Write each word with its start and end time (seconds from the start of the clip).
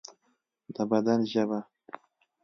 د 0.75 0.77
بدن 0.89 1.19
ژبه 1.31 1.59